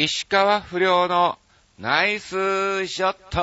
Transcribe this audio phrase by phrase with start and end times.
[0.00, 1.40] 石川不良の
[1.76, 3.38] ナイスショット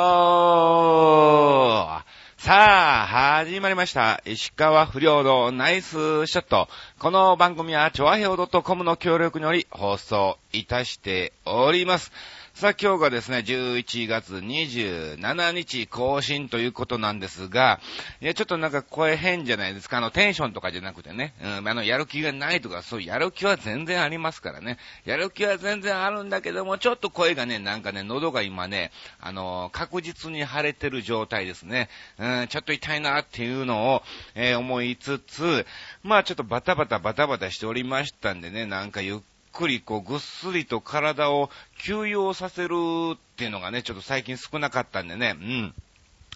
[2.38, 3.08] さあ、
[3.44, 4.22] 始まりました。
[4.24, 6.70] 石川不良のナイスショット。
[6.98, 12.14] この番組は、チョアヘオ .com の協力により放送いたしております。
[12.56, 17.82] さあ今日がですね、11月27日更新ということなんですが、
[18.22, 19.98] いや、ちょっとなんか声変じゃないですか。
[19.98, 24.78] あの、テンションとかじゃなくてね、うん、あの、やる気がないとか、そうやる気は全然ありますからね。
[25.04, 31.90] やる気は全然あるんだけども、ちょっと声がね、なんかね、喉が今ね、あの、確実に腫れてる状態ですね。
[32.18, 34.04] うん、ちょっと痛いなっていうのを、
[34.34, 35.66] えー、思いつつ、
[36.04, 39.18] まあちょっとバタバタバタバタしておりましたんでね、なんかゆっ
[39.56, 42.76] くりこうぐっすりと体を休養させる
[43.16, 45.74] っていうのがね、ちょっと最近少なかったんでね、うん。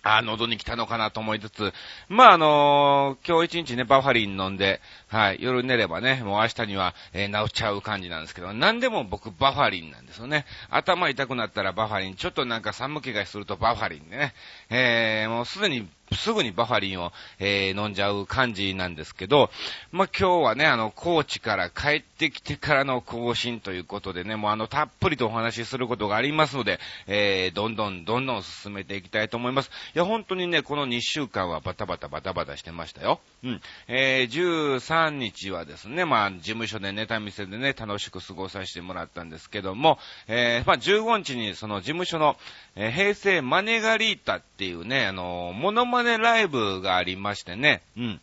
[0.02, 1.74] あ、喉に来たのかなと思いつつ、
[2.08, 10.46] まあ、あのー、今日一日ね、バファリン飲んで、はい、夜寝ればね、もう明日には、えー、治っちゃう感じなんですけど、なんでも僕バファリンなんですよね。
[10.70, 14.36] 頭痛くなったらバファリン、ちょっとなんか寒気がするとバファリンね、
[14.70, 19.50] えー、もうすでにすぐにバファリンを、えー、飲んじゃう感じなんですけど、
[19.92, 29.70] まあ、今日はね、あの、高知から帰ってきてからの更新ということでね、もうあの、たっぷりとお話しすることがありますので、えー、どんどんどんどん進めていきたいと思います。
[29.96, 33.20] いや、本当にね、この2週間はバタバタバタバタしてましたよ。
[33.44, 33.62] うん。
[33.88, 39.98] えー、13 13日はですね、まあ、事務所でネタ見せでね、楽しく過ごさせてもらったんですけども、
[40.28, 42.36] えー、まあ、15日にその事務所の、
[42.76, 48.22] えー、平成マネガリータっていうね、あのー、モノマネライブがありましてね、うん。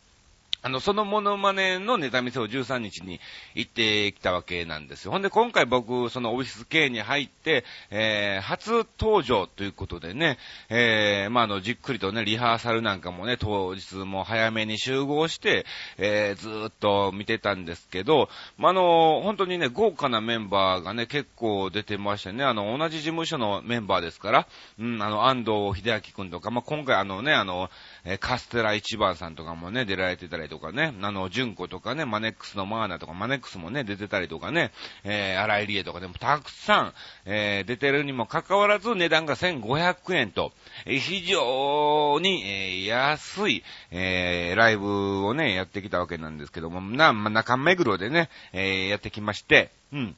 [0.66, 3.20] あの、そのモノマネのネタ見せを13日に
[3.54, 5.12] 行ってきたわけなんですよ。
[5.12, 15.66] ほんで、今回僕、そのオフィス系に入って、えー、初登場ということでね、えー、まあ、あの、じっくりとね、リハーサルなんかもね、当日も早めに集合して、
[15.98, 24.48] えー、ずーっと見てたんですけど、まあ、あの、本当にね、豪華なメンバーがね、結構出てましてね、あの、同じ事務所のメンバーですから、
[24.80, 27.70] うん、あの、安藤秀明くんとか、まあ、今回あのね、あの、
[28.06, 34.70] えカステラ一番さんとかもね、出られてたりとかね、あの、純子とかね、マネックスのマーナとか、マネックスもね、出てたりとかね、
[35.02, 36.92] えー、荒井理恵とかでもたくさん、
[37.24, 40.52] えー、出てるにもかかわらず値段が1500円と、
[40.86, 50.16] え、非常に、えー、安い、えー、ライブをね、やってきたわけなんですけども、な、ま中目黒でね、えー、やってきまして、うん。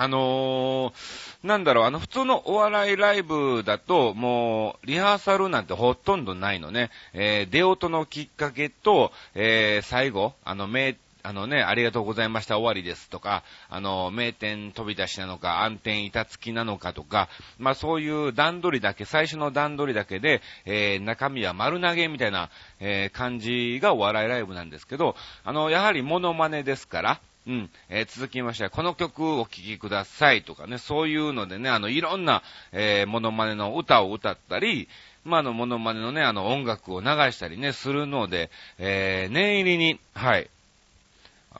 [0.00, 6.88] あのー、なんだろう、あの、普通のお笑いライブだと、もう、リハーサルなんてほとんどないのね。
[7.12, 17.28] えー、出音のきっかけと、えー、最後、あの、名、あのね、ありがとうございました、終わりですとか、あの、名店飛び出しなのか、暗転板付きなのかとか、
[17.58, 27.70] まあそういう段取りだけ、最初の段取りだけで、えー、中身は丸投げみたいな、えー、感じがお笑いライブなんですけど、あの、やはりモノマネですから、うん。
[27.88, 32.42] えー、続きましては、この曲をお聴きくださいとかね、そういうのでね、あの、いろんな、
[32.72, 34.88] えー、モノマネの歌を歌ったり、
[35.24, 40.50] まあ、あの、モノマネのね、あの、音楽を流したりね、するので、えー、念入りに、はい、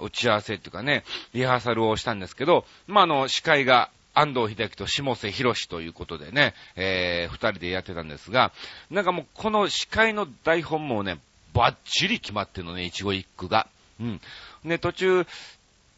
[0.00, 1.04] 打ち合わせっていうかね、
[1.34, 8.52] リハーサルをしたんですけど、まあ、あの、司会が、安藤秀樹と下瀬博士ということでね、えー、二人でやってたんですが、
[8.90, 11.20] なんかもうこの司会の台本もね、
[11.54, 13.68] バッチリ決まってるのね、一語一句が。
[14.00, 14.20] うん。
[14.64, 15.26] ね、途中、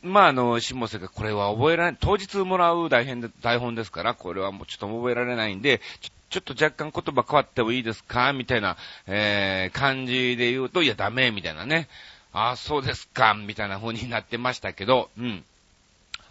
[0.02, 8.32] まあ、あの、しもせがこれは覚えられ、当日もらう大変で台本ですから、これはもうちょっと覚えられないんで、ちょちょっと若干言葉変わってもいいですか？
[8.32, 11.88] みたいな、えー、感じで言うと、いや、ダメみたいなね。
[12.32, 15.44] ああ、そうですかみたいな風になってましたけど、うん。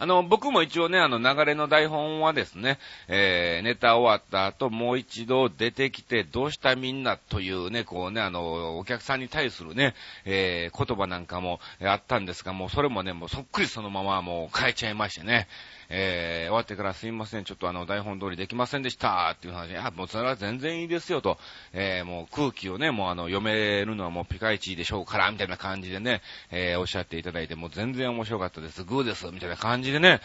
[0.02, 9.94] あの、僕も一応ね、あの、流れの台本はですね、えー、ネタ終わった後、もう一度出てきて、どうしたみんなというね、こうね、あの、お客さんに対するね、
[10.26, 15.48] えー、言葉なんかもあったんですが、もうそれもね、もうそっくりそのままもう変えちゃいましてね、
[15.94, 19.68] えー、終わってからすいません、ちょっとあの、台本通りできませんでした、っていう話。
[19.68, 21.38] で、あ、もうそれは全然いいですよと、
[21.74, 30.22] えー、もう空気をね、もうあの、読めるのはもうピカイチでしょうから、みたいな感じでね、えー、おっしゃっていただいて、もう全然面白かったです、グーです、みたいな感じでね、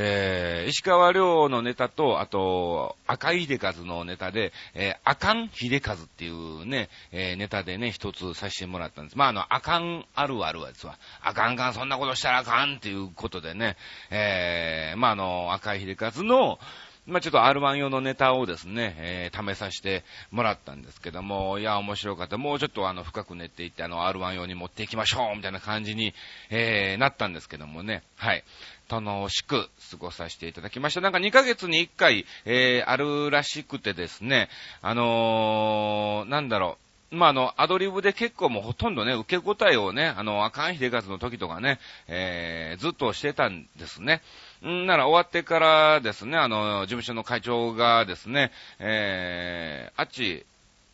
[0.00, 9.18] えー、石川亮のネタと、あと、赤井秀和のネタで、えー、あかん秀和っていうね、えー、ネタでね、一つさせてもらったんです。
[9.18, 10.96] まあ、あの、あかんあるあるはですわ。
[11.20, 13.76] あかんかん、そんなことしたらあかんっていうことでね、
[14.10, 16.60] えー、まあ、あの、赤井秀和の、
[17.08, 22.36] まあ、ちょっと R1 用のネタをですね、えー、試させてもらったんですけども、いや、面白かった。
[22.36, 26.12] もうちょっとあの、深く練っていって、あの、R1 用に持っていきましょうみたいな感じに、
[26.50, 28.02] えー、なったんですけどもね。
[28.16, 28.44] はい。
[28.88, 31.00] 楽しく過ごさせていただきました。
[31.00, 34.48] なんか2ヶ月に1回、えー、あるらしくてですね、
[34.82, 44.20] あのー、なんだろうまあ、の、アドリブで結構もうほとんどね、受け答えをね、あの、赤い秀勝の時とかね、えー、ずっとしてたんですね。
[44.66, 50.44] んなら終わってからですね、あの、事務所の会長がですね、えー、あっち、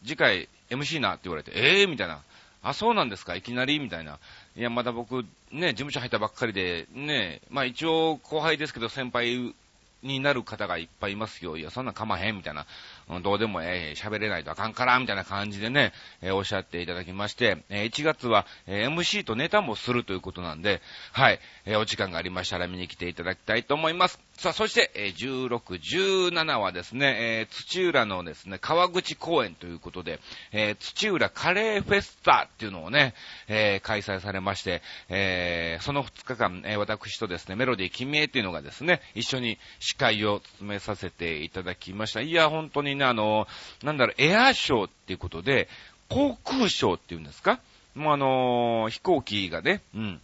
[0.04, 2.20] 次回 MC なって言われて、ええー、みたいな。
[2.62, 3.34] あ、そうなんですか？
[3.34, 3.78] いきなり？
[3.80, 4.18] みたいな。
[4.56, 9.54] いや、まだ僕、ね、事務所入ったばっかりで、ね、まあ一応後輩ですけど先輩
[10.02, 11.56] になる方がいっぱいいますよ。
[11.56, 12.66] いや、そんなかまへん、みたいな。
[13.08, 24.20] うん、どうでもええ、喋れないとあかんから、みたいな感じでね、えー、おっしゃっていただきまして、えー、1月は、え、MC とネタもするということなんで、はい、えお時間がありましたら見に来ていただきたいと思います。
[24.36, 30.18] さあ、そして、え16、17はですね、え土浦のですね、川口公園ということで、
[30.52, 33.14] え土浦カレーフェスタっていうのをね、
[33.46, 42.20] え開催されまして、えその2日間、え私とですね、メロディー君へっていうのがですね、一緒に司会を務めさせていただきました。
[42.20, 43.46] いや、本当にね、あの、
[43.82, 45.68] なんだろう、エアーショーっていうことで、
[46.08, 47.60] 航空ショーっていうんですか？
[47.94, 50.20] もうあの、飛行機がね、うん。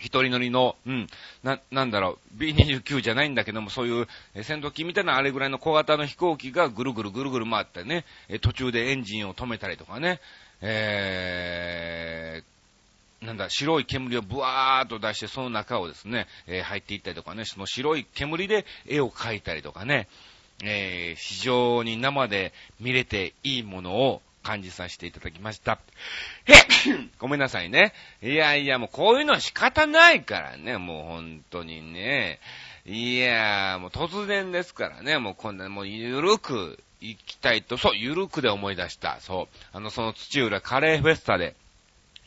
[0.00, 1.06] 一人乗りの、うん、
[1.42, 10.20] な、なんだろう、B29 じゃないんだけども、そういう、え戦闘機みたいなあれぐらいの小型の飛行機がぐるぐるぐるぐる回ってね、え途中でエンジンを止めたりとかね、
[10.62, 20.08] えー、なんだ、白い煙をブワーっと出して、その中をですね、えー、入っていったりとかね、その白い煙で絵を描いたりとかね、
[20.62, 25.78] えー、非常に生で見れていいものを感じさせていただきました。
[26.46, 26.56] へっ
[27.18, 27.92] ごめんなさいね。
[28.22, 32.40] いやいや、もうこういうのは仕方ないからね、もう本当にね。
[32.86, 39.20] いやもう突然ですからね、もうこんな、もうゆるく行きたいと、そう、ゆるくで思い出した。
[39.20, 39.56] そう。
[39.72, 41.54] あの、その土浦カレーフェスタで、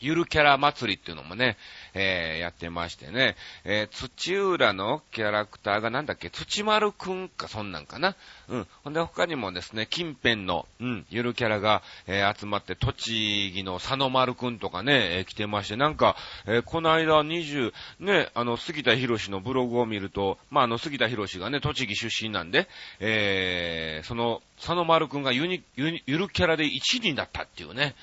[0.00, 1.56] ゆるキャラ祭りっていうのもね、
[1.94, 8.16] えー、やってましてね、えー、土浦のキャラクターがなんだっけ、土丸くんか、そんなんかな。
[8.48, 8.66] うん。
[8.82, 22.68] ほんで他にもですね、近辺の、うん、ゆるキャラが、えー、集まって、栃木の佐野丸くんとかね、えー、来てまして、なんか、えー、この間20、ね、あの、杉田博士のブログを見ると、まあ、あの、杉田博士がね、栃木出身なんで、
[23.00, 27.94] えー、その、佐野丸くんがユニ、ユニ、ゆるキャラで1位になったっていうね、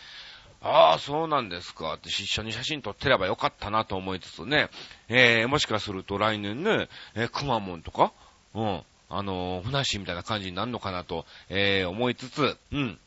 [0.63, 1.95] ああ、そうなんですか。
[1.95, 4.69] って一緒に写真撮ってればよかったなと思いつつね、
[5.09, 8.13] えー、もしかすると来年ね、えー、くまモンとか、
[8.53, 12.99] うん、あのー、ふなしみたいな感じになるのかなと、えー、思いつつ、うん、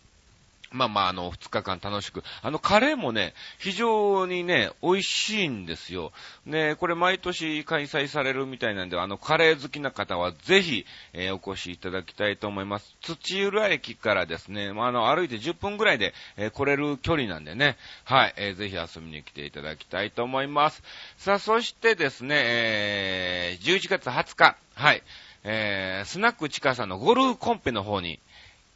[0.75, 2.25] まあまあ、あの、二日間楽しく。
[2.43, 6.13] あの、カレーもね、非常にね、美味しいんですよ。
[6.47, 12.97] ね、これ毎年開催されるみたいなんで、あの、カレー好きな方はぜひ、えー、お越しいただきたいと思います。
[13.03, 20.83] 土浦駅からですね、まあ、あの、歩いて10分ぐらいで、えー、来れる距離なんでね、はい、えー、ぜひ遊びに来ていただきたいと思います。
[21.19, 25.03] さあ、そしてですね、えー、11月20日、はい、
[25.45, 28.19] えー、スナックチカさんのゴルフコンペの方に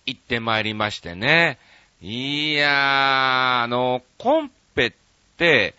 [0.07, 1.59] 行ってまいりましてね、
[2.01, 4.93] いやー、あの、コンペっ
[5.37, 5.75] て、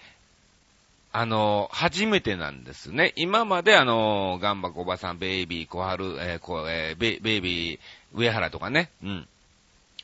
[1.12, 3.13] あの、初めてなんですね。
[3.16, 7.80] 今まであの、ガンバコバさん、ベイビー、小春、えー、こえー、ベベイビー、
[8.13, 9.27] 上原とかね、うん。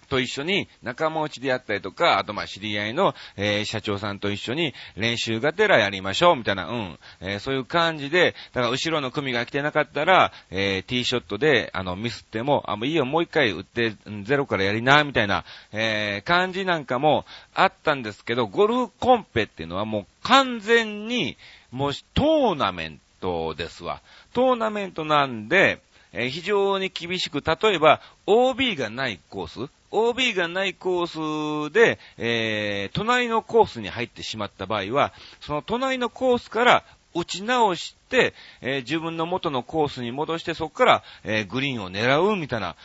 [0.09, 6.99] と一緒に仲間内でやったりとか、あとまあ知り合いの、えー、社長さんと一緒に練習がてらやりましょう、みたいな、うん。
[7.21, 13.93] えー、そういう感じで、だから後ろの組が来てなかったら、えー、ティーショットで、あの、ミスっても、あ、もういいよ、もう一回打って、
[14.23, 21.37] ゼロからやりな、みたいな、えー、感じなんかもあったんですけど、ゴルフコンペっていうのはもう完全に、
[21.71, 24.01] もうトーナメントですわ。
[24.33, 25.81] トーナメントなんで、
[26.15, 42.75] えー、非常に厳しく、例えば OB がないコース、OB がないコースで、えー、隣のコースに入ってしまった場合は、その隣のコースから打ち直して、えー、自分の元のコースに戻して、そこから、えー、グリーンを狙うみたいな、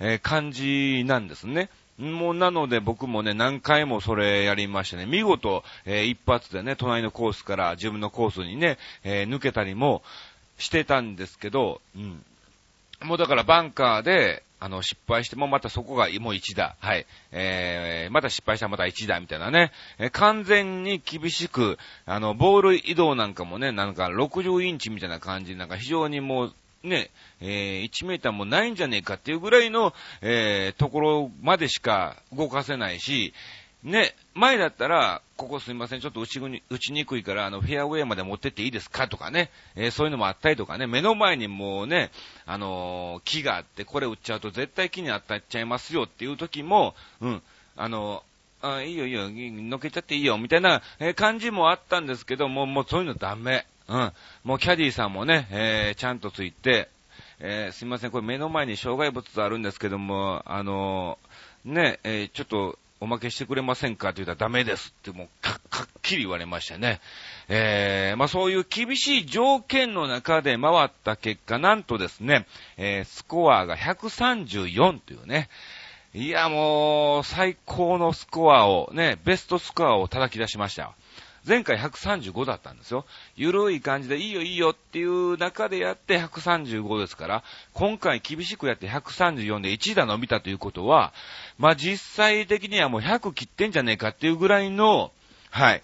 [0.00, 1.70] えー、感じなんですね。
[1.98, 10.02] もうなので僕もね、何回もそれやりましてね、見事、えー、一発でね、隣のコースから自分のコースにね、えー、抜けたりも
[10.58, 12.24] してたんですけど、うん。
[13.02, 16.76] もうだからバンカーで、あの、失敗してもまたそこがもう1打。
[16.80, 17.06] はい。
[17.30, 19.70] えー、また失敗したらまた1打みたいなね。
[19.98, 33.34] えー、完全に厳しく、あの、ボール移動なんかもね、なんか60インチみたいな感じ、なんか非常にもう、ね、えー、1メーターもないんじゃねえかっていうぐらいの、えー、ところまでしか動かせないし、
[33.84, 39.06] ね、前だったら、ここすいません、ちょっと打ちに打ちにくいから、あの、フェアウェイまで持ってっていいですか？
[39.06, 42.10] とかね、えー、そういうのもあったりとかね、目の前にもうね、
[42.44, 47.42] あのー、木があって、これ打っちゃうと絶対木に当たっちゃいますよっていう時も、うん、
[47.76, 50.82] あのー、あいいよいいよ、のけちゃっていいよ、みたいな、
[51.14, 53.64] 感じもあったんですけども、もうそういうのダメ。
[53.86, 54.12] うん。
[54.42, 56.88] もうキャディーさんもね、えちゃんとついて、
[57.38, 61.18] えすいません、これ目の前に障害物あるんですけども、あの
[61.64, 67.00] ね、えちょっと、おまけしてくれませんかって言ったらダメですってもうかかっきり言われましてね。
[67.48, 75.48] えー、まあそういう厳しい条件の中で回った結果、なんとですね、えー、スコアが134というね、
[76.14, 80.94] いやもう、最高のスコアを、ね、ベストスコアを叩き出しました。
[81.48, 83.06] 前回135だったんですよ。
[83.34, 91.14] ゆるい感じでいいよいいよっていう中でやって135ですから、今回厳しくやって134で1打伸びたということは、
[91.58, 95.10] まあ、実際的にはもう100切ってんじゃねえかっていうぐらいの、
[95.50, 95.82] はい、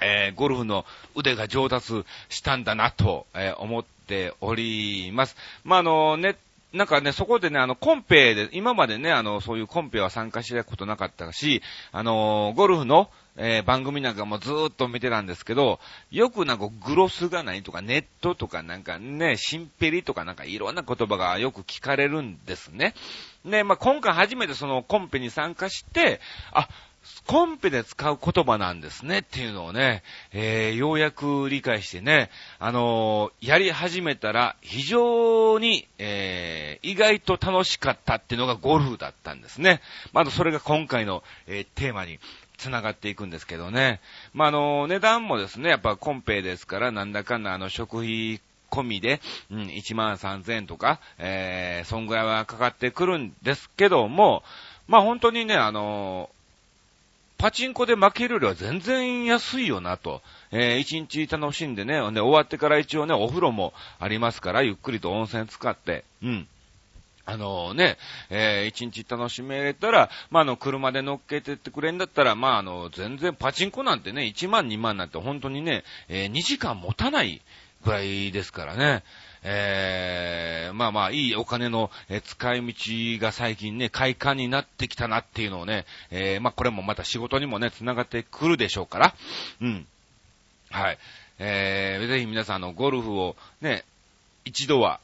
[0.00, 5.36] えー、ゴルフの腕が上達したんだなと、えー、思っております。
[5.64, 6.36] まあ、あの、ね、
[6.72, 11.62] なんかね、そこでね、あの、コンペで、今までね、あの、そういうコンペは参加したことなかったし、
[11.92, 22.94] あの、ゴルフの、えー、番組なんかもずーっと見てたんですけど、よくなんかグロスがないとか、ネットとかなんかね、シンペリとかなんかいろんな言葉がよく聞かれるんですね。
[23.44, 26.20] で、まあ、今回初めてそのコンペに参加して、
[26.52, 26.68] あ、
[27.26, 39.80] コンペで使う言葉なんですねっていうのをね、えー、ようやく理解してね、あのー、やり始めたら非常に、えー、意外と楽しかったっていうのがゴルフだったんですね。
[40.12, 42.20] まずそれが今回の、えテーマに
[42.62, 44.00] 繋がっていくんですけどね。
[44.32, 48.40] まあ、あの、値段もですね、やっぱコンペですから、なんだかんだあの、食費
[48.70, 54.42] 込みで、うん、1万3000円とか、えー、そんぐらいはかかってくるんですけども、
[54.88, 56.30] まあ、本当にね、あの
[57.38, 60.22] パチンコで負けるよりは全然安いよなと。
[60.52, 66.48] えー、一日楽しんでね、終わってから一応ね、お風呂もありますから、ゆっくりと温泉使って、うん。
[67.24, 67.98] あのね、
[68.30, 77.40] えー、一日楽しめれたら、まあ、あの、車で乗っけてってくれんだったら、まあ、あの、全然パチンコなんてね、1万2万なんて本当にね、えー、2時間持たない
[77.84, 79.04] ぐらいですからね。
[79.44, 81.90] えー、まあまあ、いいお金の
[82.24, 82.74] 使い道
[83.24, 89.14] が最近ね、快感になってきたなっていうのをね、えー、まあこれもまた仕事にもね、繋がってくるでしょうから、
[89.60, 89.86] うん。
[90.70, 90.98] はい。
[91.38, 93.84] えー、ぜひ皆さん、あの、ゴルフをね、
[94.44, 95.00] 一度は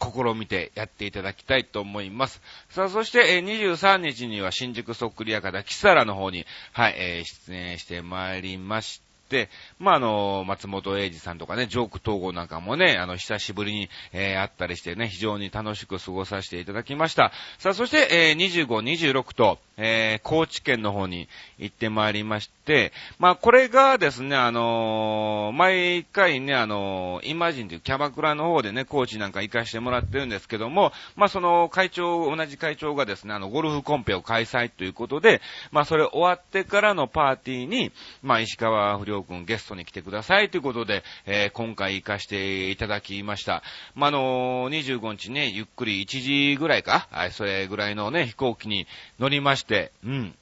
[0.00, 2.40] 試みてやっていただきたいと思います。
[2.70, 17.32] さあ、そして、え23日には新宿そっくり館キサラの方に、はい、えー、出演してまいりまして、まあ、あの、松本英二さんとかね、ジョーク統合なんかもね、あの、久しぶりに、えー、会ったりしてね、非常に楽しく過ごさせていただきました。
[17.58, 35.40] さあ、そして、えー、25、26と、えー、高知県の方に行ってまいりまして、まあ、これがですね、あのー、毎回ね、あのー、イマジンというキャバクラの方でね、高知なんか行かしてもらってるんですけども、まあ、その会長、同じ会長がですね、あの、ゴルフコンペを開催ということで、
[35.72, 37.90] まあ、それ終わってからのパーティーに、
[38.22, 43.62] まあ、石川不良くんゲストに来てくださいということで、えー、今回行かしていただきました。
[43.94, 48.86] まあ、のー、25日ね、ゆっくり1時ぐらいか、はい、それぐらいのね、飛行機に
[49.18, 50.34] 乗りまして、うん。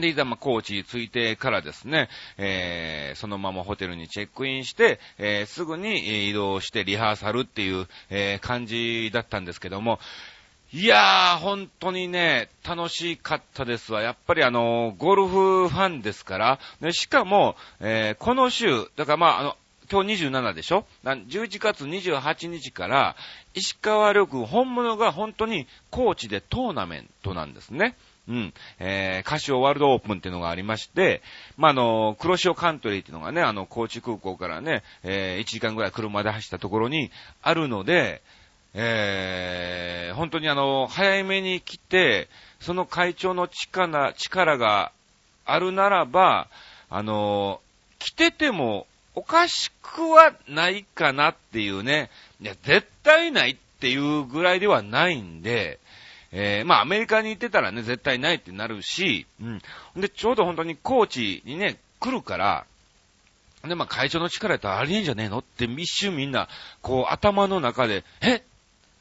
[0.00, 2.08] で、いざ、ま、高知着いてからですね、
[2.38, 10.00] えー、そのままホテルにチェックインして、えー、すぐに移動してリハーサルっていう、えー、感じだったんですけども、
[10.74, 14.00] いやー、本当にね、楽しかったですわ。
[14.00, 19.56] やっぱりあの、ゴルフファンですから、ね、しかも、えー、この週、だからまあ、あの、
[19.90, 23.16] 今日27でしょ ?11 月28日から、
[23.52, 27.94] 石川緑本物が本当に高知でトーナメントなんですね。
[28.26, 28.54] うん。
[28.78, 31.20] えー、カシオワールドオープンっていうのがありまして、
[31.58, 37.10] まあ、あの、黒潮カントリーっていうのがね、あの、高知空港からね、えー、1時間ぐらい車で走ったところに
[37.42, 38.22] あるので、
[38.74, 42.28] えー、本当にあの、早めに来て、
[42.60, 44.92] その会長の力、力が
[45.44, 46.48] あるならば、
[46.88, 47.60] あの、
[47.98, 52.10] 来ててもおかしくはないかなっていうね、
[52.40, 55.78] いや、絶対ないっていうぐらいではないんで、
[56.32, 59.62] えー、まあアメリカに行ってたらね、絶対ないってなるし、うん。
[59.96, 62.64] で、ちょうど本当に高知にね、来るから、
[63.64, 65.38] で、まあ会長の力やったらありえんじゃねえの？
[65.38, 66.48] って一瞬みんな、
[66.80, 68.42] こう頭の中で、え？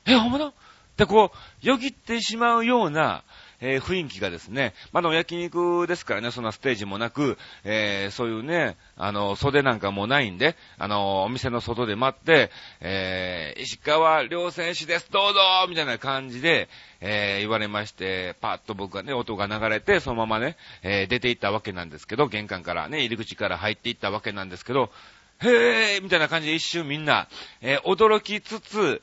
[0.06, 0.48] え、ほんまだ。
[0.48, 0.54] っ
[1.02, 3.24] てこう、よぎってしまうような、
[3.62, 12.50] えー、雰囲気がですね、まだ焼肉ですからね、そんなステージもなく、えー、そういうね、あの、袖なんかもないんで、あの、お店の外で待って、
[12.82, 15.40] えー、石川良選手です、どうぞ
[15.70, 16.70] みたいな感じで、
[17.02, 24.92] え、言われまして、パッと僕がね、音が流れて、そのままね、え、出て行ったわけなんですけど、玄関からね、入り口から入っていったわけなんですけど、
[25.40, 27.28] へーみたいな感じで一瞬みんな、
[27.62, 29.02] え、驚きつつ、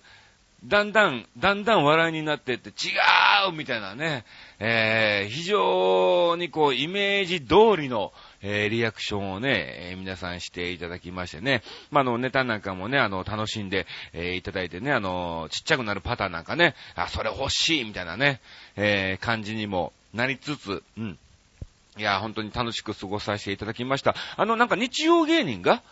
[0.64, 2.72] だんだん、だんだん笑いになっていって、違
[3.48, 4.24] うみたいなね、
[4.58, 8.12] えー、非常にこう、イメージ通りの、
[8.42, 11.62] えー、リアクションをね、えー、皆さんしていただきましてね、
[11.92, 18.40] まあ、の、ネタなんかもね、あの、楽しんで、えー、いただいてね、あの、ちっちゃくなるパターンなんかね、あ、それ欲しいみたいなね、
[18.74, 21.18] えー、感じにもなりつつ、うん。
[21.96, 24.16] いや、本当に楽しく過ごさせていただきました。
[24.36, 25.82] あの、なんか日曜芸人が、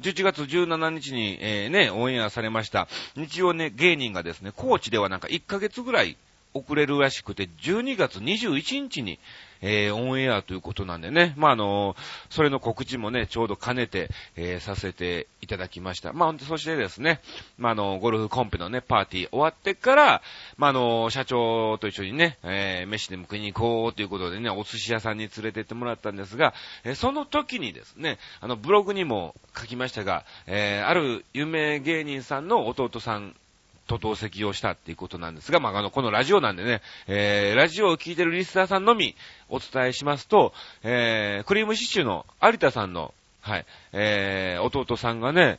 [0.00, 2.88] 11月17日に、えー、ね、オンエアされました。
[3.16, 6.16] 日曜ね、芸人がですね、高知ではなんか1ヶ月ぐらい
[6.52, 9.18] 遅れるらしくて、12月21日に、
[9.60, 11.96] えー、オンエアということなんでね、まあ、あの
[12.30, 16.12] それの告知もね、ちょうど兼ねて、えー、させていただきました。
[16.12, 17.20] まあ、そしてですね、
[17.58, 20.22] まあ、あの、ゴルフコンペのね、パーティー終わってから、
[20.56, 33.36] まあ、あの、社長と一緒にね、えー、飯でも食いに行こうということでね、お寿司屋さんに連れてってもらったんですが、えー、その時にですね、あの、ブログにも書きましたが、えー、ある有名芸人さんの弟さん
[33.86, 39.14] と同席をしたっていうことなんですが、まあ、あの、このラジオなんでね、えー、ラジオを聴いてるリスナーさんのみ
[39.48, 45.58] お伝えしますと、えー、クリームシチューの有田さんの、はい、えー、弟さんがね、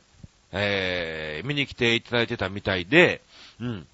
[0.51, 3.22] えー、見に来ていただいてたみたいで、
[3.60, 3.88] うん。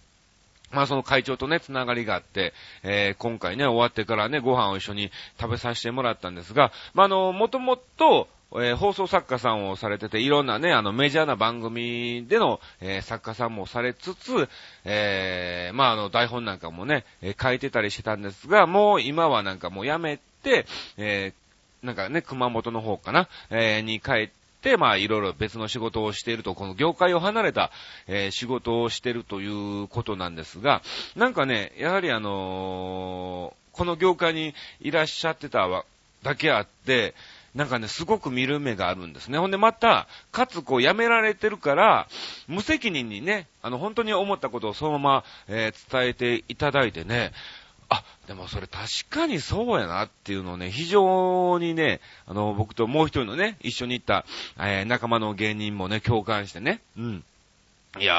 [0.71, 14.49] まあその会長とね、つながりがあって、えー、今回ね、終わってからね、ご飯を一緒に食べさせてもらったんですが、まああの、もともと、えー、放送作家さんをされてて、いろんなね、あの、メジャーな番組での、えー、作家さんもされつつ、
[14.83, 20.65] えー、まあ、あの、台本なんかもね、え書いてたりしてたんですが、もう今はなんかもうやめて、
[20.97, 21.33] え
[21.81, 24.29] なんかね、熊本の方かな、えに帰っ
[24.61, 27.71] て、まあ、いろいろ別の仕事をしていると、この業界を離れた、
[28.07, 29.47] え仕事をしているとい
[29.83, 30.81] うことなんですが、
[31.15, 35.67] なんかね、やはりあのこの業界にいらっしゃってた
[36.23, 37.15] だけあって、
[37.55, 39.37] なんかね、すごく見る目があるんですね。
[39.37, 42.07] ほんでまた、かつこう辞められてるから、
[42.47, 47.33] 無責任にね、あの本当に思ったことをそのまま、えー、伝えていただいてね、
[47.89, 54.25] あ、でもそれ確かにそうやなっていうのをね、非常にね、あの、僕ともう一人のね、一緒に行った、
[54.57, 57.23] えー、仲間の芸人もね、共感してね、うん。
[57.99, 58.15] いや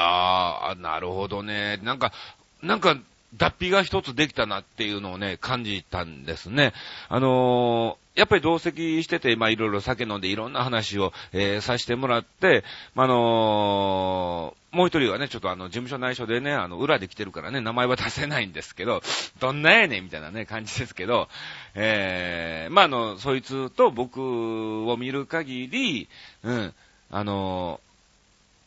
[0.75, 1.79] ー、なるほどね。
[1.81, 2.13] なんか、
[2.61, 2.95] なんか、
[3.35, 6.73] 脱皮が一つできたなっていうのをね、感じたんですね。
[7.09, 19.01] あの、やっぱり同席してて、まあいろいろ酒飲んでいろんな話を、えー、させてもらって、まあ、のー、もう一人はね、ちょっとあの、事務所内緒でね、あの、裏で来てるからね、名前は出せないんですけど、
[19.39, 21.27] どんなやねんみたいなね、感じですけど、
[21.73, 26.07] えー、まあ、あの、そいつと僕を見る限り、
[26.43, 26.73] うん、
[27.09, 27.79] あの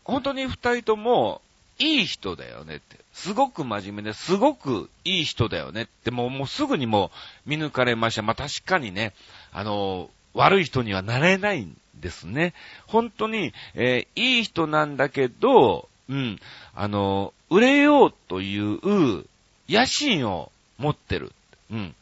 [0.06, 1.40] ー、本当に二人とも、
[1.78, 2.96] いい人だよねって。
[3.12, 7.10] すごく真面目で、すごくいい人だよねって、もう、もうすぐにも
[7.46, 8.22] う見抜かれました。
[8.22, 9.12] まあ、確かにね、
[9.52, 12.54] あの、悪い人にはなれないんですね。
[12.86, 16.38] 本当に、えー、いい人なんだけど、うん、
[16.74, 19.24] あの、売れようという
[19.68, 21.32] 野心を持ってる。
[21.70, 21.94] うん。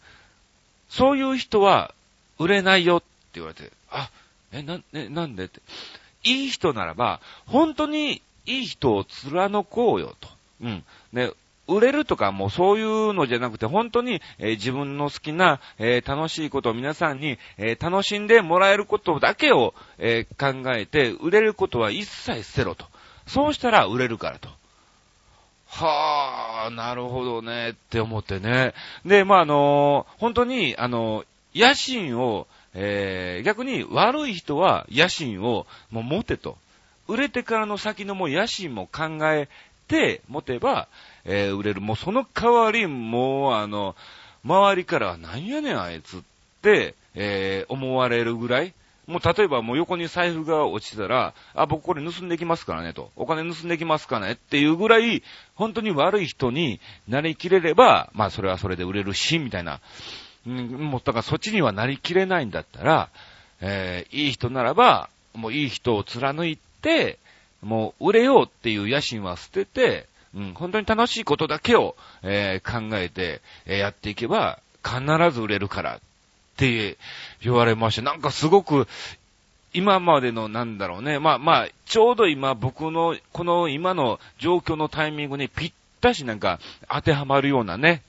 [0.89, 1.95] そういう人は
[2.39, 4.11] 売れないよって言われて、あ、
[4.53, 5.61] え、な、ね、なんでって。
[6.23, 10.29] いい人ならば、本当にいい人を貫こうよと。
[10.63, 10.85] うん。
[11.13, 11.33] で、
[11.67, 22.87] 売れるとかもうそういうのじゃなくて、本当に、えー、自分の好きな、えー、楽しいことを皆さんに、えー、楽しんでもらえることだけを、え考えて、売れることは一切捨てろと。
[23.27, 24.49] そうしたら売れるからと。
[25.67, 28.75] はあ、なるほどね、って思ってね。
[29.07, 36.59] で、まあ、あの本当に、あの野心を、え逆に悪い人は野心をもう持てと。
[37.09, 39.49] 売れてからの先のもう野心も考え
[39.89, 40.89] て持てば、
[41.25, 41.81] えー、売れる。
[41.81, 43.95] もうその代わり、もうあの、
[44.45, 46.21] 周りからは何やねんあいつっ
[46.63, 48.75] て、えー、思われるぐらい。
[49.07, 53.11] もう例えばもう横に財布が落ちたら、あ、僕これ盗んできますからねと。
[53.17, 55.23] お金盗んできますからねっていうぐらい、
[55.55, 59.81] 本当に悪い人になりきれれば、まあそれはそれで売れるし、みたいな。
[60.47, 63.11] うん、もうだからそっちにはなりきれないんだったら、
[63.61, 66.59] えー、いい人ならば、もういい人を貫い、
[67.63, 76.01] もう売れようっていう野心は捨てて、うん、本当に楽しいことだけを、えー、考えて、えー、やっていけば、必ず売れるからっ
[76.57, 76.99] て
[77.41, 78.87] 言われまして、なんかすごく、
[79.73, 88.03] 今までのなんだろうね、まあまあ、ちょうど今僕の、この今の状況のタイミングにぴったしなんか当てはまるようなね、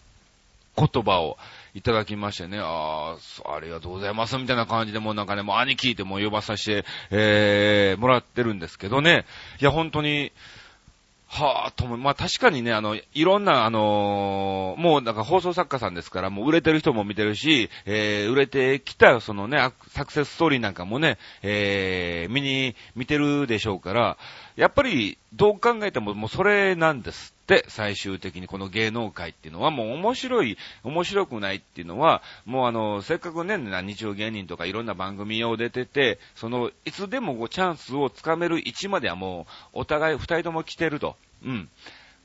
[0.78, 1.38] 言葉を、
[1.76, 9.26] いただきましてね、ああ、ありがとうございます、みたいな感じでもうなんかね、もう兄貴ってもう呼ばさせて、えー、もらってるんですけどね、
[9.60, 10.32] いや、本当に、
[11.28, 19.58] はぁ、とも、まあ、確かにね、あの、いろんな、あのー、もうなんか放送作家さんですから、もう売れてる人も見てるし、えー、売れてきた、そのね、
[19.90, 24.18] サクセスストーリーなんかもね、えー、見に、見てるでしょうから、
[24.56, 41.18] やっぱり、どう考えてももうそれなんですって、最終的にこの芸能界っていうのはもう面白い、面白くないっていうのは、もうあの、せっかくね、何日曜芸人とかいろんな番組を出てて、その、いつでもチャンスをつかめる位置まではもう、お互い二人とも来てると。
[41.44, 41.70] うん。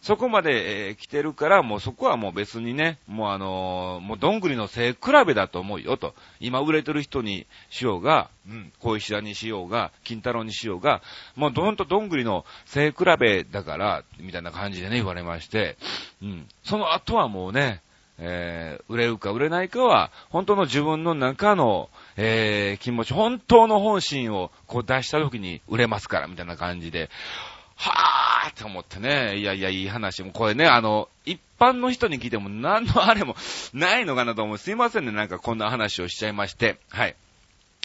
[0.03, 6.15] そこまで、えー来てるから、もうそこはもう別にね、もうあのーもうどんぐりの背比べだと思うよと。
[6.41, 11.03] 今売れてる人にしようが、うん、小石田にしようが、金太郎にしようが、
[11.37, 15.77] もうどんとどんぐりの背比べだから、みたいな感じでね、言われまして、
[16.23, 16.49] うん。
[16.65, 17.83] その後はもうね、
[18.19, 27.11] えー売れるか売れないかは、本当の自分の中の、えー気持ち、本当の本心をこう出した時に売れますから、みたいな感じで、
[27.81, 33.37] はぁーって思ってね、いやいや、いい話も、これね、あの、一般の人に聞いても何のあれも
[33.73, 34.59] ないのかなと思う。
[34.59, 37.17] すいませんね、なんかこんな話をしちゃいまして、はい。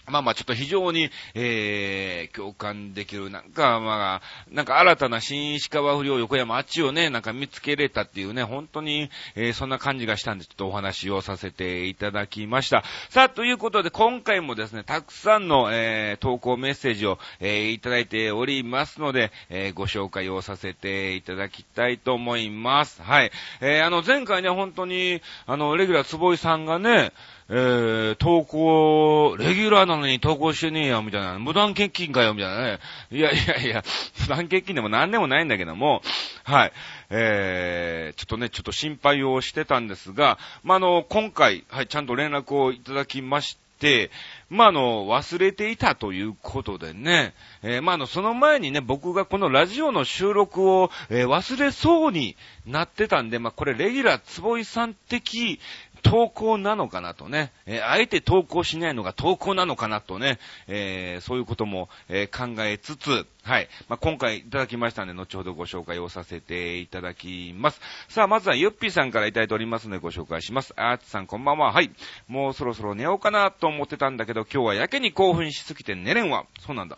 [0.08, 12.84] まあまあちょっと非常に、えー、共感できる、なんかまあ、なんか新たな新石川不良横山あっちをね、なんか見つけれたっていうね、本当に、えー、そんな感じがしたんで、ちょっとお話をさせていただきました。
[13.10, 23.02] さあ、ということで今回もですね、たくさんの、えー、投稿メッセージを、えー、いただいておりますので、えー、ご紹介をさせていただきたいと思います。
[23.02, 23.32] はい。
[23.62, 27.12] えー、あの、前回ね、本当に、あの、レギュラー坪井さんがね、
[27.48, 31.38] えー、投稿、レギュラーなのに投稿してねえよ、みたいな。
[31.38, 32.80] 無断欠勤かよ、みたいなね。
[33.12, 33.84] いやいやいや、
[34.22, 36.02] 無断欠勤でも何でもないんだけども、
[36.44, 36.72] はい。
[37.12, 44.10] えー、ちょっとね、ちょっと心配をしてたんですが、まあ、あの、今回、はい、ちゃんと連絡をいただきまして、
[44.50, 55.60] まあ、あの、忘れていたということでね、えーまあ、あの、その前にね、僕がこのラジオの収録を、えー忘れそうになってたんで、まあ、これレギュラー坪井さん的
[56.06, 60.38] 投稿なのかなとね、えーあえて投稿しないのが投稿なのかなとね、
[60.68, 63.68] えーそういうことも、えー考えつつ、はい。
[63.90, 67.82] まあ、今回いただきましたので、後ほどご紹介をさせていただきます。
[68.10, 70.74] さあ、まずはゆっぴーさんからいただいておりますのでご紹介します。
[70.78, 71.72] あーつさんこんばんは。
[71.72, 71.92] はい。
[72.28, 76.46] もうそろそろ寝ようかなと思ってたんだけど、今日はやけに興奮しすぎて寝れんわ。
[76.60, 76.98] そうなんだ。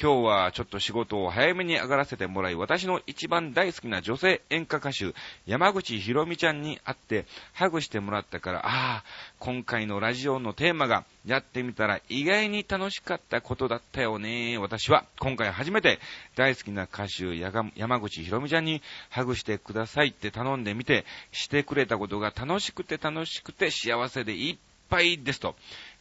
[0.00, 5.14] 今日はちょっと仕事を早めに上がらせてもらい、私の一番大好きな女性演歌歌手、
[5.46, 9.04] 山口ひろみちゃんに会って、ハグしてもらったから、ああ、
[9.38, 14.58] 今回のラジオのテーマが、やってみたら意外に楽しかったことだったよね。
[14.58, 16.00] 私は、今回初めて、
[16.34, 17.38] 大好きな歌手、
[17.76, 24.56] 山口ひろみちゃんに、ハグしてくださいって頼んでみて、してくれたことが楽しくて楽しくて幸せでいっ
[24.88, 25.54] ぱいですと。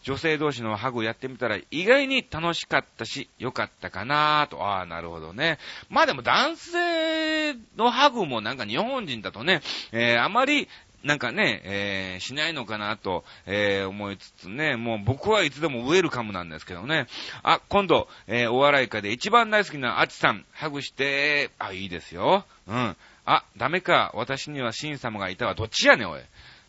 [0.03, 4.63] 女性同士のハグやってみたら意外に楽しかったし、良かったかなと。
[4.63, 5.57] ああ、なるほどね。
[5.89, 9.61] まあでも男性のハグもなんか日本人だとね、
[9.91, 10.67] えー、あまり、
[11.03, 17.07] なんかね、えー、しないのかなと、えー、思いつつね、もう僕はいつでもウェルカムなんですけどね。
[17.43, 22.45] あ、今度、えー、お笑い界で一番大好きなアチさん、ハグして、あ、いいですよ。
[22.67, 22.95] うん。
[23.25, 24.11] あ、ダメか。
[24.15, 25.55] 私にはシン様がいたわ。
[25.55, 26.21] どっちやねん、おい。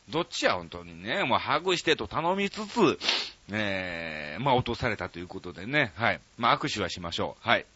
[0.08, 1.24] どっちや、本当にね。
[1.24, 2.98] もう、ハグしてと頼みつつ、
[3.50, 5.92] えー、まあ、落とされたということでね。
[5.96, 6.20] はい。
[6.36, 7.48] まあ、握手はしましょう。
[7.48, 7.66] はい。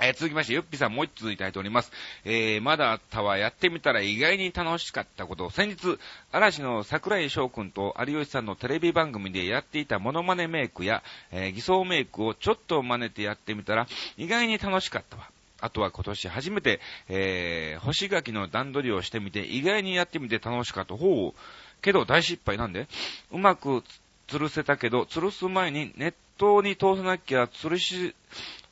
[0.00, 1.92] えー続きまして、ゆっぴさんもう一ついただいております。
[2.24, 5.50] えー、まだあったわ、やってみたら意外に楽しかったこと。
[5.50, 5.98] 先日、
[6.32, 15.31] 嵐の桜井翔くんと有吉さんのテレビ番組でやっていたモノマネメイクや、えー偽装メイクをちょっと真似てやってみたら、意外に楽しかったわ。
[15.62, 20.96] あとは今年初めて、えー、干し柿の段取りをしてみて、意外にやってみて楽しかった。
[20.96, 21.40] ほう。
[21.80, 22.86] けど大失敗なんで
[23.32, 23.82] うまく
[24.28, 28.14] 吊るせたけど、吊るす前に熱湯に通さなきゃ吊るし、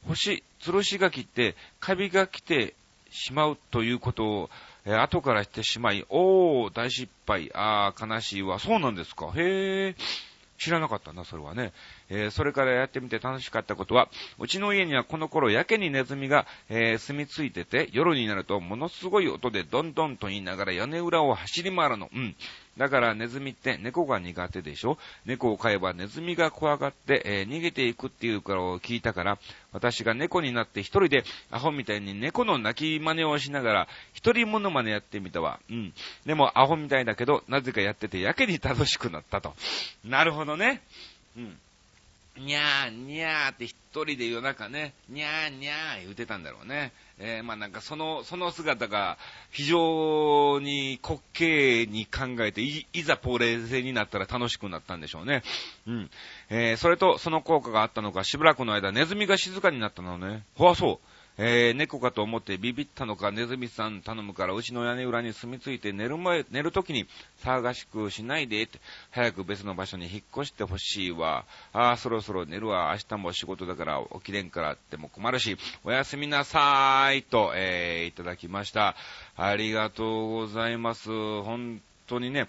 [0.07, 2.75] 干し、吊るし柿ってカビが来て
[3.11, 4.51] しまうということを、
[4.85, 7.51] えー後からしてしまい、おー、大失敗。
[7.55, 8.59] あー、悲しいわ。
[8.59, 9.27] そうなんですか。
[9.37, 9.95] へー。
[10.59, 11.73] 知らなかったな、それはね。
[12.11, 22.11] えーそれからやってみて楽しかったことは、うちの家にはこの頃やけにネズミが、えー住み着いてて、夜になるとものすごい音でどんどんと言いながら屋根裏を走り回るの。
[22.15, 22.37] うん。
[22.77, 24.97] だからネズミって猫が苦手でしょ？
[25.27, 29.39] 猫を飼えばネズミが怖がって、えー逃げていくっていうからを聞いたから、
[29.73, 35.61] 私が猫になって一人でアホみたいに猫の鳴き真似をしながら、一人モノマネやってみたわ。
[35.71, 35.93] うん。
[36.27, 39.55] でもアホみたいだけど、なぜかやっててやけに楽しくなったと。
[40.05, 40.83] なるほどね。
[41.37, 41.59] うん。
[42.45, 46.93] にゃーにゃーって一人で夜中ね、にゃーにゃー言ってたんだろうね。
[47.19, 49.19] えー、まあなんかその、その姿が
[49.51, 55.43] 非常に滑稽に考えて、いいざポーレーゼになったら楽しくなったんでしょうね。
[55.87, 56.11] うん。
[56.49, 60.45] えー、それとその効果があったのか、しばらくの間ネズミが静かになったのね。
[60.55, 61.10] ほわそう。
[61.43, 67.07] えー、猫かと思ってビビったのか、ネズミさん頼むから、うちの屋根裏に住み着いて寝る前、寝るときに
[67.43, 68.79] 騒がしくしないでって、
[69.11, 71.47] 早く別の場所に引っ越してほしいわ。
[71.73, 72.95] ああ、そろそろ寝るわ。
[72.95, 78.95] 明日も仕事だから起きれんからっても困るし、おやすみなさーいと、えー、いただきました。
[79.35, 81.09] ありがとうございます。
[81.09, 82.49] 本当にね、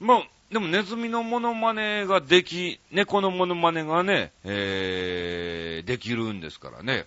[0.00, 7.06] もう、でもネズミのモノマネができ、猫のモノマネがね、えー、できるんですからね。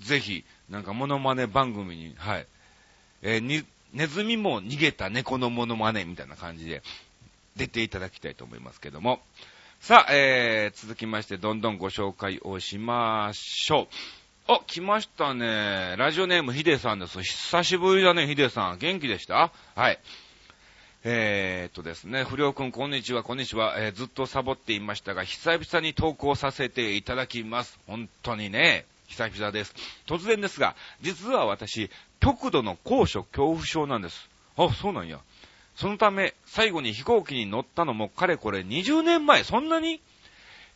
[0.00, 2.46] ぜひ、なんかモノマネ番組に、はい。
[3.22, 6.82] えー、に、ネズミも逃げた猫のモノマネみたいな感じで
[7.56, 9.20] 出ていただきたいと思いますけども。
[9.80, 13.88] さあ、えー、続きましてどんどんご紹介をしましょ
[14.48, 14.52] う。
[14.52, 15.94] あ、来ましたね。
[15.96, 17.22] ラジオネームヒデさんです。
[17.22, 18.78] 久しぶりだね、ヒデさん。
[18.78, 19.52] 元気でした？
[19.74, 19.98] はい。
[21.04, 27.78] えー、っとですね、不良くん、こんにちは、こんにちは、えー、ずっとサボっていましたが、久々に投稿させていただきます。
[27.86, 29.74] 本当にね、久々です。
[30.06, 31.90] 突然ですが、実は私、
[32.20, 34.28] 極度の高所恐怖症なんです。
[34.56, 35.18] あ、そうなんや。
[35.76, 40.00] そのため、最後に飛行機に乗ったのもかれこれ20年前、そんなに？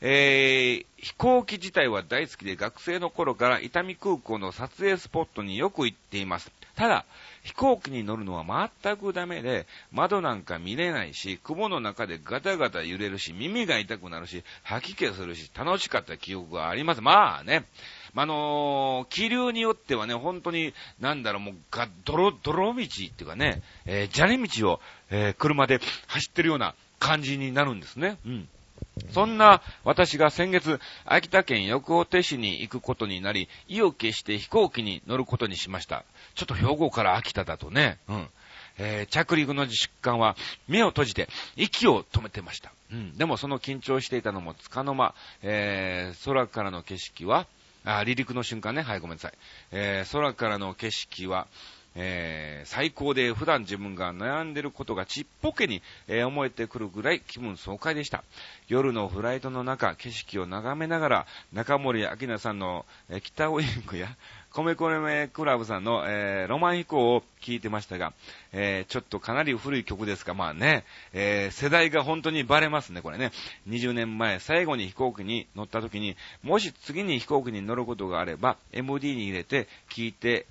[0.05, 6.51] えー、飛行機自体は大好きで学生の頃から伊丹空港の撮影スポットによく行っています。
[6.75, 7.05] ただ、
[7.43, 17.03] 飛行機に乗るのは全くダメで、窓なんか見れないし、雲の中でガタガタ揺れるし、耳が痛くなるし、吐き気するし、楽しかった記憶があります。
[17.03, 17.65] まあね、
[18.15, 24.81] あのー、気流によってはね、本当に、なんだろう、もう、が、泥、泥道っていうかね、えー、砂利道を、
[25.11, 28.19] えー、車で走ってるような感じになるんですね。
[28.25, 28.49] うん。
[29.11, 36.05] そんな私が先月、秋田県横手市に行くことになり、意を決して飛行機に乗ることにしました。
[36.35, 38.29] ちょっと兵庫から秋田だとね、うん。
[38.79, 42.73] えー、着陸の実感は目を閉じて息を止めてました。
[42.91, 43.17] うん。
[43.17, 47.47] でもその緊張していたのもつかの間、えー、空からの景色は、
[47.85, 48.83] あ、離陸の瞬間ね。
[48.83, 49.33] はい、ごめんなさい。
[49.73, 51.47] えー、空からの景色は、
[51.95, 58.25] えー、最高で普段自分が悩んでることがちっぽけに、えー、思えてくるぐらい気分爽快でした。
[58.69, 64.09] 夜のフライトの中、景色を眺めながら、中森明菜さんの、えー、北ウインクや、
[64.53, 68.13] 米コメクラブさんの、えー、ロマン飛行を聞いてましたが、
[68.53, 73.33] えー、ちょっとかなり古い曲ですが、まあね、えー、世代が本当にバレますね、これね。
[73.69, 80.47] 20年前、最後に飛行機に乗った時に、もし次に飛行機に乗ることがあれば、MD に入れて聞いて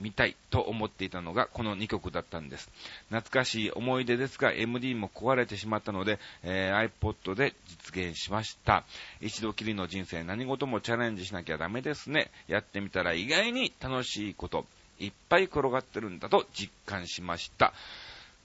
[0.00, 2.70] 見たいと思っていたのがこの2曲だったんです。
[3.08, 8.84] 懐かしい思い出ですが MD も壊れてしまったので、えー、iPod で実現しました。
[9.20, 12.30] 一度きりの人生何事もチャレンジしなきゃダメですね。
[12.48, 14.66] やってみたら意外に楽しいこと
[14.98, 17.72] いっぱい転がってるんだと実感しました。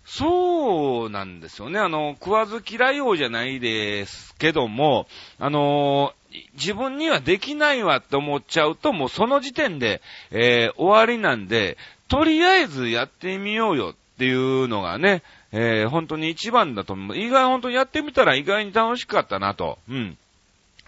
[0.05, 1.79] そうなんですよね。
[1.79, 5.07] あの、食わず嫌い王じゃないですけども、
[5.37, 6.13] あの
[6.53, 17.17] 自分にはできないわって思っちゃうと、もうその時点で、えー、終わりなんで、とりあえずやってみようよっていうのがね、えー、本当に一番だと思う。
[17.17, 19.79] 意外、本当にやってみたら意外に楽しかったなと。
[19.89, 20.17] うん。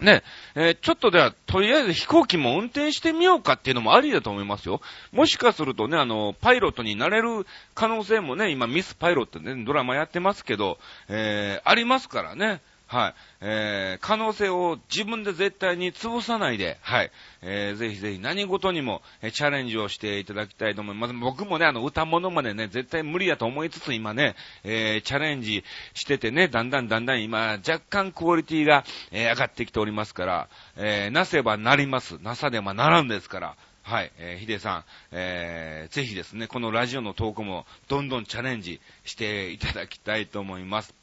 [0.00, 0.22] ね、
[0.54, 4.80] えー、ちょっとでは、とりあえず飛行機も運転してみようかっていうのもありだと思いますよ。
[5.12, 10.78] もしかするとね、あの、パイロットになれる可能性もね、今ミスパイロットね、ドラマやってますけど、
[11.08, 12.60] えー、ありますからね。
[12.92, 13.14] はい。
[13.40, 17.10] えー、可能性を自分で絶対に潰さないで、はい。
[17.40, 21.14] えー、ぜひぜひ何事にも、えチャレンジをしていただきたいと思います。
[21.14, 32.18] 僕もね、あの、歌物までね、絶対無理だと思いつつ今ね、えー、チャレンジしててね、だんだんだんだん今、若干クオリティが、えー、上がってきておりますから、え、なせばなります。
[32.22, 41.01] なさでばならんですから、はい、えー、ヒデさん、えー、ぜひですね、このラジオの投稿もどんどんチャレンジしていただきたいと思います。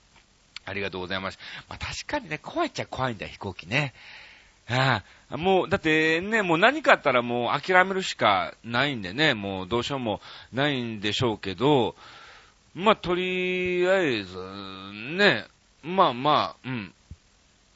[0.70, 1.40] ありがとうございます。
[1.68, 3.94] まあ、確かにね、怖いっちゃ怖いんだよ、飛行機ね。
[4.70, 10.22] ああ、もう、だってね、もう何かあったらもう諦めるしかないんでね、もうどうしようも
[10.54, 11.96] ないんでしょうけど、
[12.76, 14.38] まあ、とりあえず、
[15.18, 15.46] ね、
[15.84, 16.94] まあまあ、うん、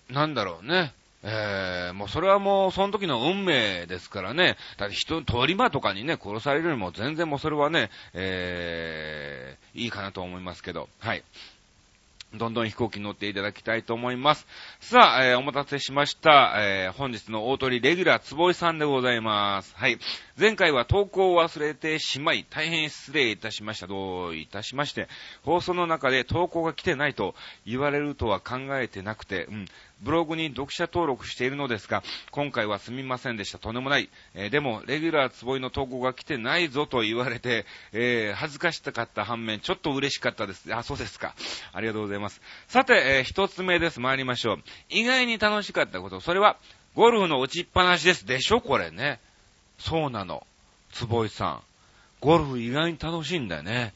[0.09, 0.93] なんだろうね。
[1.25, 4.57] えー、もうそれはもうその時の運命ですからね。
[4.77, 10.89] だって人、通り魔とかにね、殺されるよりも全然もうそれはね、えー、いいかなと思いますけど。
[10.99, 11.23] はい。
[12.35, 14.47] どんどん飛行機に乗っていただきたいと思います。
[14.79, 16.55] さあ、えー、お待たせしました。
[16.57, 19.75] えー、本日の大鳥レギュラー坪井さんでございます。
[19.75, 19.99] はい。
[20.35, 23.85] 前回は投稿を忘れてしまい、大変失礼いたしました。
[23.85, 25.07] どういたしまして、
[25.43, 27.35] 放送の中で投稿が来てないと
[27.67, 29.65] 言われるとは考えてなくて、うん、
[30.03, 33.57] ブログに読者登録しているのですが、今回はすみませんでした。
[33.57, 34.09] とんでもない。
[34.35, 40.73] えー、でも、レギュラーつぼいの投稿が来てないぞと言われて、えー、恥ずかしかった反面、ちょっと嬉しかったです。
[40.73, 41.33] あ、そうですか。
[41.71, 42.41] ありがとうございます。
[42.67, 43.99] さて、えー、一つ目です。
[43.99, 44.63] 参りましょう。
[44.89, 46.19] 意外に楽しかったこと。
[46.19, 46.57] それは、
[46.95, 48.25] ゴルフの打ちっぱなしです。
[48.25, 48.61] でしょ？
[48.61, 49.19] これね。
[49.79, 50.45] そうなの。
[50.91, 51.61] つぼいさん。
[52.19, 53.93] ゴルフ意外に楽しいんだよね。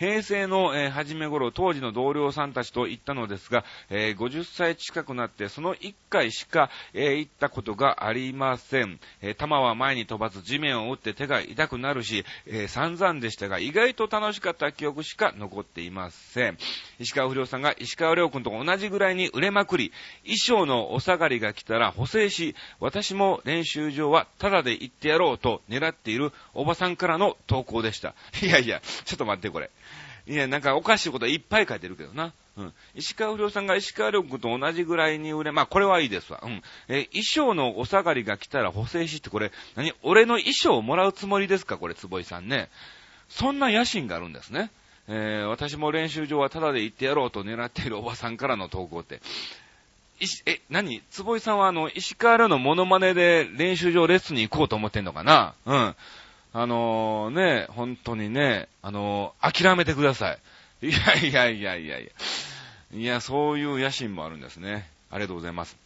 [0.00, 8.98] 平成の、えー、初め頃、当時の同僚さんたちと行ったのですが、えー、50歳近くなって、その1回しか、えー、行ったことがありません。
[9.20, 16.56] えー、球は前に飛ばず地面を打って手が痛くなるし、え、散々でしたが、意外と楽しかった記憶しか残っていません。
[16.98, 28.14] 石川不良さんが石川良君と同じぐらいに売れまくり、衣装のお下がりが来たら補正し、私も練習場はタダで行ってやろうと狙っているおばさんからの投稿でした。
[28.42, 29.70] いやいや、ちょっと待ってこれ。
[30.26, 32.32] いや、なんかおかしいこといっぱい書いてるけどな。
[32.56, 32.72] うん。
[32.94, 36.40] 石川不良さんが石川良君と同じぐらいに売れ、まあこれはいいですわ。
[36.42, 36.62] うん。
[36.88, 41.78] え衣装のお下がりが来たら補正しってこれ、何俺の衣装をもらうつもりですか？
[41.78, 42.68] これ、坪井さんね。
[43.28, 44.70] そんな野心があるんですね。
[45.08, 49.20] えー、私も練習場はタダで行ってやろうと狙っているおばさんからの投稿って。
[50.44, 51.02] え、何？
[51.10, 55.54] 坪井さんはあの、石川良のモノマネで練習場レッスンに行こうと思ってんのかな？
[55.64, 55.96] うん。
[56.52, 60.38] あのー、ね、本当にね、あのー、諦めてください。
[60.88, 62.10] いやいやいやいやいや。
[62.92, 64.88] いや、そういう野心もあるんですね。
[65.10, 65.76] ありがとうございます。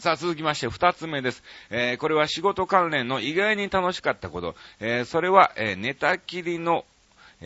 [0.00, 1.44] さあ、続きまして、二つ目です。
[1.70, 4.56] えー、これは仕事関連の意外に楽しかったこと。
[4.80, 6.84] えー、それは、えー、寝たきりの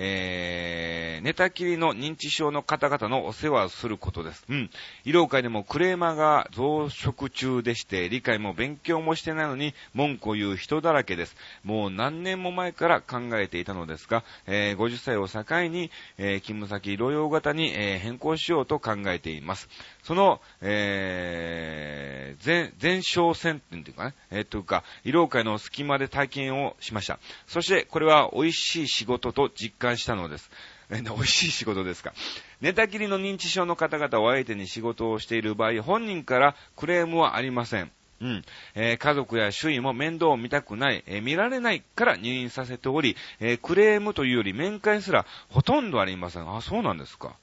[0.01, 4.45] えー、寝たきりの認知症の方々のお世話をすることです。
[4.49, 4.71] うん。
[5.05, 11.37] 医療界でもクレーマーが増殖中でして、理解も勉強もしてないのに文句を言う人だらけです。
[11.65, 19.69] もう何年も前から考えていたのですが、えー、50歳を境に、えー、勤務先療養型に、え、変更しようと考えています。
[20.09, 27.19] その、えー、前、前哨戦っていうかね、えー、というか、医療界の隙間で体験をしました。
[27.47, 30.51] そして、これは美味しい仕事と実感したのです。
[30.89, 32.15] え美味しい仕事ですか。
[32.63, 37.93] 寝たきりの認知症の方々を相手に仕事をしている場合、本人からクレームはありません。
[38.23, 38.45] うん。
[38.75, 46.51] えー、家族や周囲も面倒を見たくない、えー、見られないから入院させており、えー、クレームというより面会すらほとんどありません。
[46.51, 47.37] あ、そうなんですか。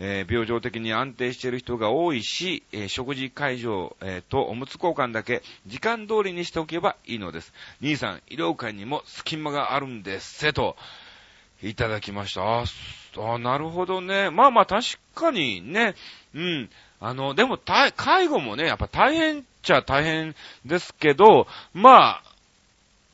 [0.00, 7.52] え病状的に安定している人が多いし、え食事会場、えとおむつ交換だけ時間通りにしておけばいいのです。
[7.80, 10.76] 兄さん、医療界にも隙間があるんですせと。
[11.62, 12.42] いただきました。
[12.42, 12.64] あ
[13.18, 14.30] あ、なるほどね。
[14.30, 15.94] まあまあ確かにね、
[16.34, 16.70] うん。
[17.00, 17.58] あの、でも、
[17.96, 20.34] 介護もね、やっぱ大変っちゃ大変
[20.64, 22.22] ですけど、ま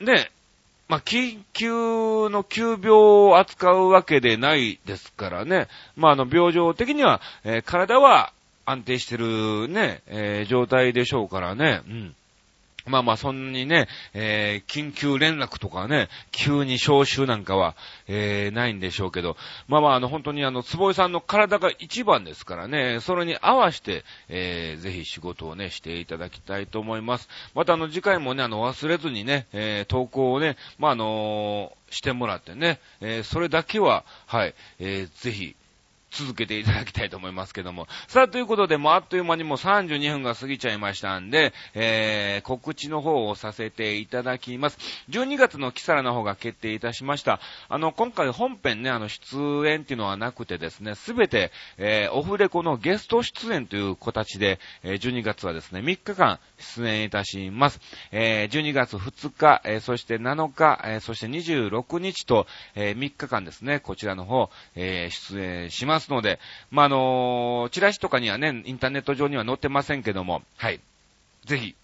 [0.01, 0.31] あ、ね、
[0.89, 5.67] まあ、緊急の急病を扱うわけでないですからね。
[5.97, 8.33] まあ、あの、病状的には、えー、体は
[8.65, 11.83] 安定してるね、えー、状態でしょうからね。
[11.89, 12.17] うん。
[12.87, 19.37] まあまあ、そんなにね、えー、緊急連絡とかね、急に招集なんかは、えー、ないんでしょうけど、
[19.69, 27.29] まあまあ、あの、本当にあの、坪井さんの体が一番ですからね、それに合わせて、えー、ぜひ仕事をね、していただきたいと思います。
[27.55, 35.57] またあの、次回もね、あの、忘れずにね、えー、投稿をね、まああのー、してもらってね、えー、それだけは、はい、えー、ぜひ、
[36.17, 37.87] 続けていただきたいと思いますけども。
[38.09, 44.79] さあ、ということで、もうあっという間にもう32分が過ぎちゃいましたんで、えー、告知の方をさせていただきます。
[45.11, 47.41] 12月のキサラの方が決定いたしました。
[47.69, 57.81] あの、今回本編ね、あの、出演っていうのはなくてですね、すべて、えー、オフレコのゲスト出演という形で、えー、12月はですね、3日間出演いたします。
[58.11, 66.06] えー、12月2日、えー、そして7日、えー、そして26日と、えー、3日間ですね、こちらの方、えー、出演します。
[66.07, 66.39] ますので、
[66.71, 70.81] まあ、あのー、チラシとかにはね、インターネット上には載ってませんけども、はい。
[71.45, 71.75] ぜひ、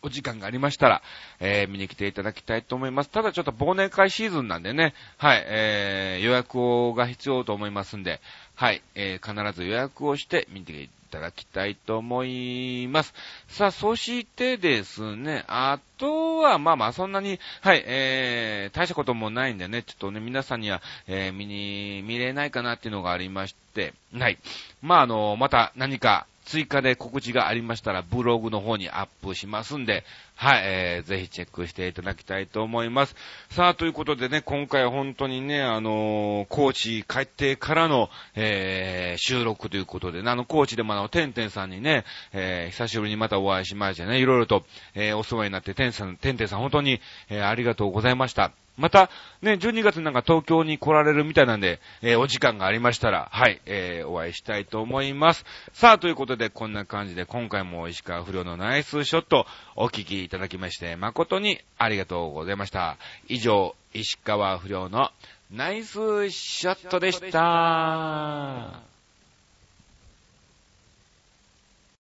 [0.00, 1.02] お時間がありましたら、
[1.40, 3.10] えー、見に来ていただきたいと思います。
[3.10, 8.20] ただちょっと忘年会シーズンなんでね、はい、えー、予約をが必要と思いますんで、
[8.54, 13.14] はい、えー、必ず予約をして見ていただきたいと思います。
[13.48, 24.38] さあ、そしてですね、あとは、まあまあ、そんなに、はい、えー、大したこともないんでね、ちょっとね、皆さんには、えー、見に、見れないかなっていうのがありまして、はい。
[24.82, 33.14] まあ、あの、また何か、追加で告知がありましたら、ブログの方にアップしますんで、はい、えー、ぜひチェックしていただきたいと思います。
[33.50, 48.52] さあ、ということでね、今回本当にね、あのー、高知帰ってからの、えー、収録ということで、ね、あの、高知でもあの、てんてんさんにね、えー、久しぶりにまたお会いしましてね、いろいろと、えー、お世話になって、てんさん、てんてんさん本当に、えー、ありがとうございました。
[48.78, 49.10] また、
[49.42, 55.44] ね、12月なんか東京に来られるみたいなんで、えー、お時間がありましたら、はい、えー、お会いしたいと思います。
[55.72, 62.96] さあ、ということで、こんな感じで、今回も石川不良のナイスショット、お聞きいただきまして、誠にありがとうございました。
[63.26, 65.10] 以上、石川不良の
[65.50, 68.97] ナイスショットでした。